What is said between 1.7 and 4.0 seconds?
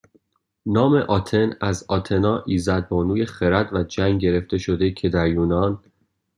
آتنا ایزدبانوی خرد و